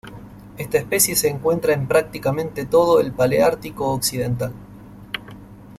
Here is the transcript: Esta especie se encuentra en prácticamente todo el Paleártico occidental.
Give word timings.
Esta 0.57 0.79
especie 0.79 1.15
se 1.15 1.27
encuentra 1.29 1.75
en 1.75 1.87
prácticamente 1.87 2.65
todo 2.65 2.99
el 2.99 3.11
Paleártico 3.11 3.91
occidental. 3.93 4.51